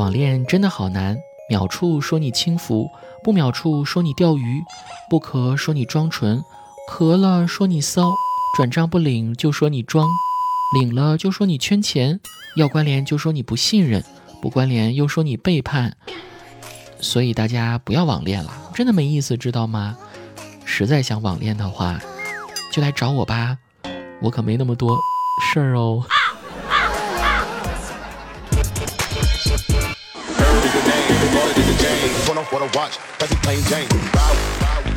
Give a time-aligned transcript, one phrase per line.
[0.00, 1.18] 网恋真的好难，
[1.50, 2.88] 秒处说你轻浮，
[3.22, 4.64] 不秒处说你钓鱼，
[5.10, 6.42] 不咳说你装纯，
[6.90, 8.10] 咳了说你骚，
[8.56, 10.08] 转账不领就说你装，
[10.74, 12.18] 领了就说你圈钱，
[12.56, 14.02] 要关联就说你不信任，
[14.40, 15.94] 不关联又说你背叛。
[16.98, 19.98] 所以大家不要网恋了，真的没意思，知道吗？
[20.64, 22.00] 实在想网恋的话，
[22.72, 23.58] 就来找我吧，
[24.22, 24.98] 我可没那么多
[25.52, 26.02] 事儿哦。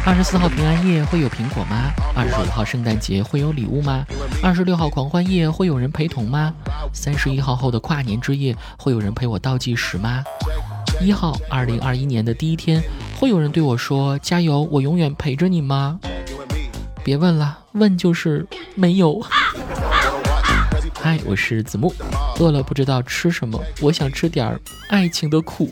[0.06, 1.92] 二十四号平安夜会有苹果吗？
[2.16, 4.06] 二十五号圣诞节会有礼物吗？
[4.44, 6.54] 二十六号狂欢夜会有人陪同吗？
[6.94, 10.24] 三十一号后的跨年之夜会有人陪我倒计时吗？
[11.02, 12.80] 一号，二零二一年的第一天，
[13.20, 16.00] 会有人对我说“加油，我永远陪着你”吗？
[17.04, 19.20] 别问了，问就是没有。
[21.02, 21.92] 嗨，我是子木，
[22.40, 24.58] 饿了不知道吃什么，我想吃点
[24.90, 25.72] 爱情的苦。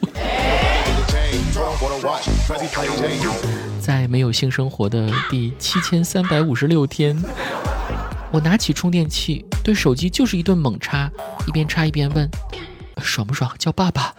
[3.80, 7.18] 在没有性生活的第七千三百五十六天，
[8.32, 11.10] 我拿起充电器，对手机就是一顿猛插，
[11.48, 12.30] 一边插一边问：
[13.02, 13.52] 爽不爽？
[13.58, 14.14] 叫爸爸。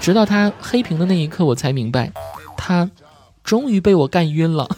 [0.00, 2.10] 直到他黑屏的那一刻，我才明白，
[2.56, 2.90] 他
[3.44, 4.68] 终于被我干晕了。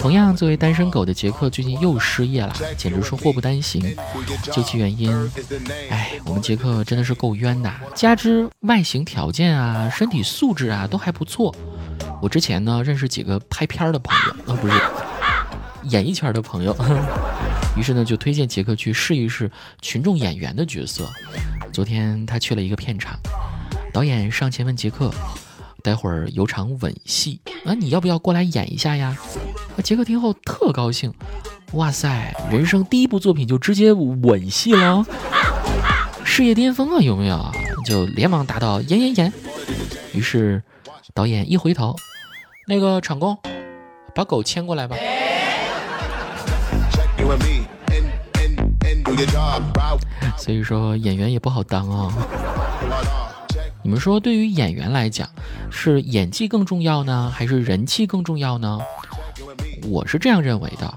[0.00, 3.82] 同样，作为单身狗的杰克最近又失业了，简直是祸不单行。
[4.50, 5.12] 究其原因，
[5.90, 7.70] 哎，我们杰克真的是够冤的。
[7.94, 11.54] 加之外形条件啊、身体素质啊都还不错。
[12.22, 14.74] 我之前呢认识几个拍片的朋友，啊不是
[15.90, 16.74] 演艺圈的朋友。
[17.76, 19.50] 于是呢，就推荐杰克去试一试
[19.82, 21.06] 群众演员的角色。
[21.74, 23.18] 昨天他去了一个片场，
[23.92, 25.12] 导演上前问杰克
[25.84, 29.14] ：“待会儿有场吻戏，啊，你要不要过来演一下呀？”
[29.80, 31.12] 杰克听后特高兴，
[31.72, 35.04] 哇塞，人生第一部作品就直接吻戏了，
[36.24, 37.50] 事业巅峰啊，有没有？
[37.84, 39.32] 就连忙答道：“演演演。”
[40.12, 40.62] 于是
[41.14, 41.96] 导演一回头，
[42.66, 43.38] 那个场工，
[44.14, 44.96] 把狗牵过来吧。
[50.36, 52.12] 所以说演员也不好当啊。
[53.82, 55.28] 你们说，对于演员来讲，
[55.70, 58.78] 是演技更重要呢，还是人气更重要呢？
[59.84, 60.94] 我是这样认为的。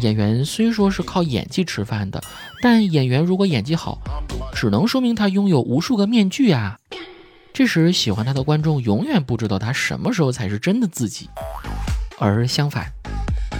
[0.00, 2.22] 演员虽说是靠演技吃饭的，
[2.62, 3.98] 但演员如果演技好，
[4.54, 6.78] 只能说明他拥有无数个面具啊。
[7.52, 11.28] 这时喜欢他的观众永远不知道他什么时候才是真的自己。
[12.18, 12.92] 而相反，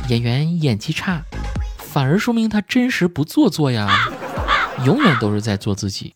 [0.09, 1.23] 演员演技差。
[1.79, 3.89] 反而说明他真实不做作呀，
[4.85, 6.15] 永远都是在做自己。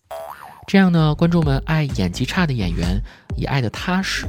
[0.68, 3.00] 这样呢，观众们爱演技差的演员
[3.36, 4.26] 也爱得踏实，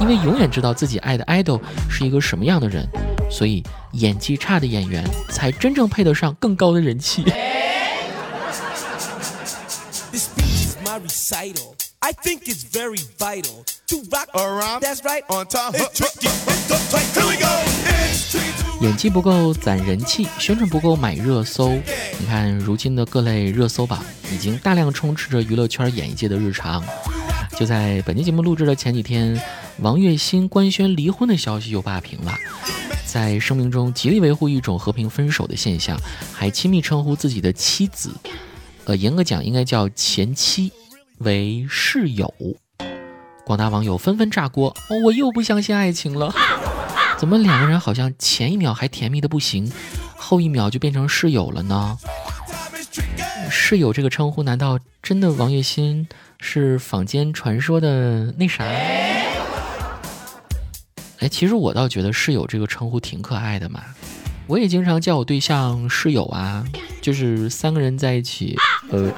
[0.00, 2.86] 因为永远知道自己爱的 idol 是一个什么样的人，
[3.32, 7.24] 所以演技差的演员才真正配得上更高的人气。
[18.80, 21.70] 演技不够攒人气，宣传不够买热搜。
[22.18, 26.84] 你看，如今的各类热搜榜已经大量充斥着娱乐圈演艺界的日常。
[27.56, 29.40] 就在本期节目录制的前几天，
[29.78, 32.36] 王栎鑫官宣离婚的消息又霸屏了。
[33.12, 36.00] 在声明中极力维护一种和平分手的现象，
[36.32, 38.10] 还亲密称呼自己的妻子，
[38.86, 40.72] 呃，严格讲应该叫前妻，
[41.18, 42.32] 为室友。
[43.44, 46.34] 广大网友纷纷炸锅，哦我又不相信爱情了。
[47.20, 49.70] 怎么两个人好像前一秒还甜蜜的不行，
[50.16, 51.98] 后一秒就变成室友了呢？
[53.50, 56.08] 室友这个称呼难道真的王栎鑫
[56.40, 58.64] 是坊间传说的那啥？
[61.22, 63.80] 哎，其实我倒觉得室友这个称呼挺可爱的嘛。
[64.48, 66.66] 我也经常叫我对象室友啊，
[67.00, 68.56] 就是三个人在一起，
[68.90, 69.08] 呃，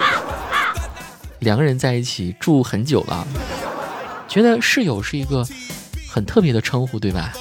[1.39, 3.27] 两个人在一起住很久了，
[4.29, 5.43] 觉得室友是一个
[6.07, 7.33] 很特别的称呼，对吧？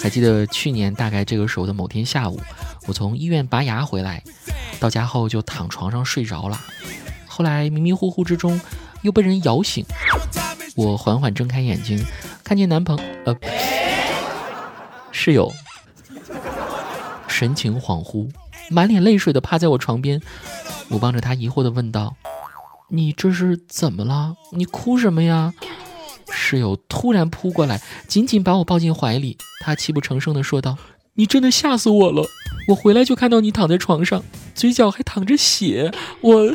[0.00, 2.40] 还记得去年大概这个时候的某天下午，
[2.88, 4.20] 我从医院拔牙回来，
[4.80, 6.60] 到家后就躺床上睡着了。
[7.28, 8.60] 后来迷迷糊糊之中
[9.02, 9.84] 又被人摇醒，
[10.74, 12.04] 我缓缓睁开眼睛，
[12.42, 13.36] 看见男朋呃
[15.12, 15.52] 室友
[17.28, 18.28] 神情恍惚，
[18.70, 20.20] 满脸泪水的趴在我床边。
[20.88, 22.16] 我望着他疑惑的问道
[22.90, 24.34] ：“你这是怎么了？
[24.52, 25.54] 你哭什么呀？”
[26.30, 29.38] 室友突然扑过来，紧紧把我抱进怀里。
[29.60, 30.76] 他泣不成声地说道
[31.14, 32.28] ：“你真的吓死我了！
[32.68, 34.22] 我回来就看到你躺在床上，
[34.54, 35.92] 嘴角还淌着血。
[36.20, 36.54] 我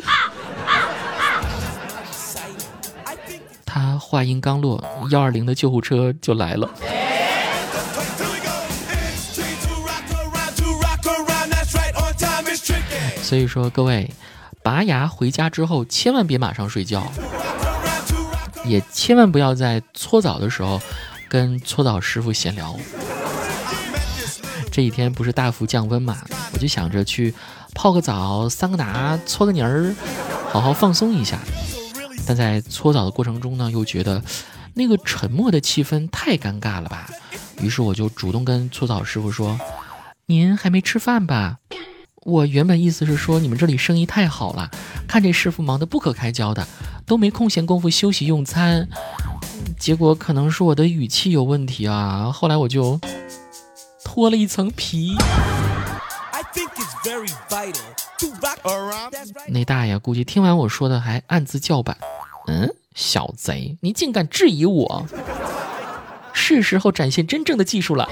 [4.00, 6.68] 话音刚落幺二零的救护车就来了。
[13.22, 14.10] 所以说各位
[14.62, 17.04] 拔牙回家之后千万别马上睡觉。
[18.64, 20.80] 也千万不要在搓澡的时候
[21.28, 22.76] 跟搓澡师傅闲聊。
[24.70, 26.16] 这几天不是大幅降温嘛
[26.52, 27.34] 我就想着去
[27.74, 29.92] 泡个澡桑拿搓个泥儿
[30.50, 31.38] 好好放松一下。
[32.30, 34.22] 但在搓澡的过程中呢，又觉得
[34.74, 37.10] 那个沉默的气氛太尴尬了吧。
[37.60, 39.58] 于是我就主动跟搓澡师傅说
[40.26, 41.58] ：“您还没吃饭吧？”
[42.22, 44.70] 我原本意思是说你们这里生意太好了，
[45.08, 46.68] 看这师傅忙得不可开交的，
[47.04, 48.88] 都没空闲功夫休息用餐。
[49.76, 52.30] 结果可能是我的语气有问题啊。
[52.32, 53.00] 后来我就
[54.04, 55.16] 脱了一层皮。
[59.48, 61.96] 那大爷估计听完我说的还暗自叫板
[62.48, 65.06] ：“嗯，小贼，你竟敢质疑我？
[66.32, 68.08] 是时候展现真正的技术了。”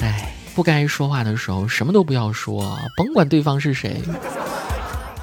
[0.00, 4.02] 哎不该说话的时候，什么都不要说，甭管对方是谁。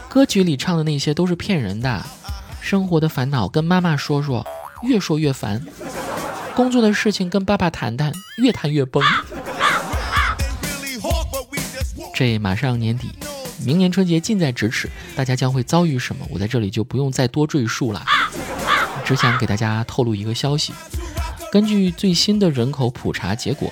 [0.07, 2.01] 歌曲里唱的那些都是骗人的。
[2.61, 4.47] 生活的烦恼跟妈妈说说，
[4.83, 5.59] 越说越烦；
[6.55, 9.03] 工作的事情跟爸爸谈谈，越谈越崩。
[12.13, 13.09] 这马上年底，
[13.65, 16.25] 明年春节近在咫尺，大家将会遭遇什么？
[16.31, 18.05] 我在这里就不用再多赘述了，
[19.03, 20.71] 只想给大家透露一个消息：
[21.51, 23.71] 根据最新的人口普查结果。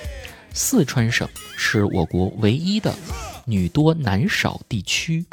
[0.56, 2.94] 四川省是我国唯一的
[3.44, 5.24] 女多男少地区。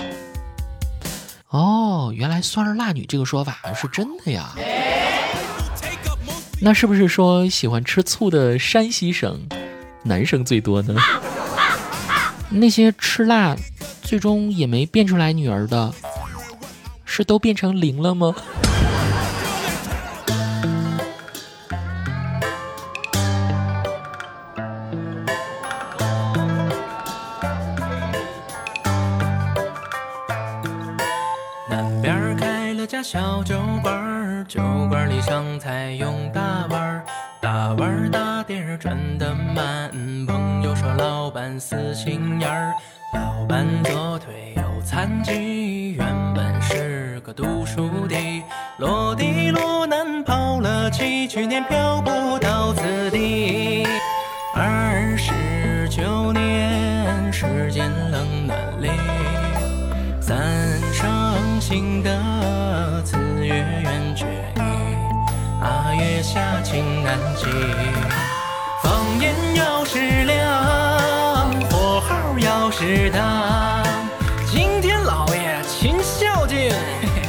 [1.50, 4.56] 哦，原来“酸儿辣女”这个说法是真的呀。
[6.64, 9.48] 那是不是说喜欢吃醋的山西省
[10.04, 10.96] 男生最多呢？
[12.52, 13.56] 那些吃辣
[14.04, 15.92] 最终也没变出来女儿的，
[17.04, 18.36] 是都变成零了吗？
[33.04, 33.61] 小酒馆，酒馆里
[35.22, 37.06] 上菜用大碗，
[37.40, 39.92] 大碗大碟转得慢。
[40.26, 42.74] 朋友说老板死心眼儿，
[43.14, 48.44] 老板左腿有残疾，原本是个读书的，
[48.78, 53.86] 落地落难跑了七去年漂泊到此地。
[54.56, 58.90] 二十九年世间冷暖里，
[60.20, 60.42] 三
[60.92, 62.10] 生新的。
[64.14, 64.71] 下
[66.64, 67.46] 情难寄，
[68.84, 73.84] 放眼要是亮，火候要是大。
[74.52, 76.72] 今天老爷勤孝敬，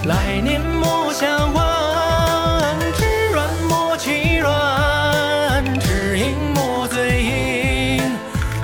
[0.04, 2.76] 来年莫相忘。
[2.94, 8.02] 知软莫欺软，知硬莫嘴硬。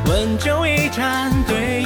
[0.06, 1.77] 温酒一盏，对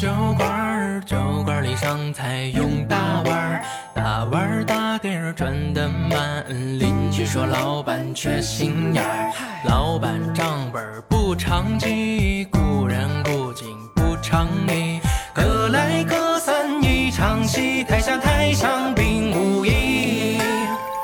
[0.00, 3.62] 酒馆，酒馆里上菜用大碗，
[3.94, 6.42] 大碗大碟儿转得慢。
[6.78, 9.30] 邻居说老板缺心眼儿，
[9.66, 15.02] 老板账本不常记，雇人雇景不常理，
[15.34, 20.38] 各来各散一场戏，台下台上并无意。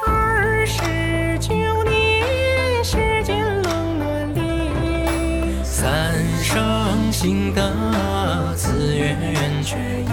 [0.07, 1.53] 二十九
[1.85, 7.71] 年世间冷暖里，三生新的。
[9.67, 10.07] 却已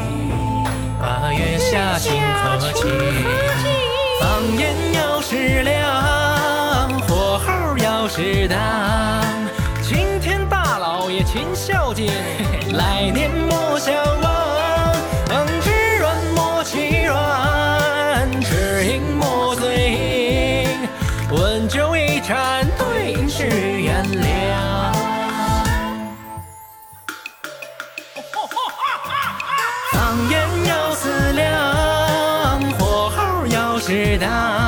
[1.00, 2.88] 八月下晴和气，
[4.20, 8.58] 放眼要是亮，火候要是当，
[9.84, 12.08] 青天大老爷勤孝敬，
[12.72, 13.94] 来年莫相
[33.94, 34.63] 知道。